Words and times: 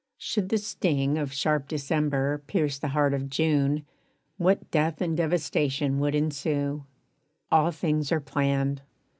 Should 0.17 0.49
the 0.49 0.57
sting 0.57 1.19
Of 1.19 1.31
sharp 1.31 1.67
December 1.67 2.41
pierce 2.47 2.79
the 2.79 2.87
heart 2.87 3.13
of 3.13 3.29
June, 3.29 3.85
What 4.37 4.71
death 4.71 4.99
and 4.99 5.15
devastation 5.15 5.99
would 5.99 6.15
ensue! 6.15 6.85
All 7.51 7.69
things 7.69 8.11
are 8.11 8.19
planned. 8.19 8.81